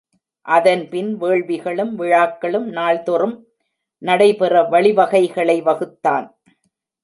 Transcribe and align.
அதன்பின் 0.45 1.21
வேள்விகளும், 1.21 1.93
விழாக்களும் 1.95 2.67
நாள்தொறும் 2.69 3.35
நடைபெற 4.01 4.61
வழிவகைகளை 4.61 5.61
வகுத்தான். 5.61 6.27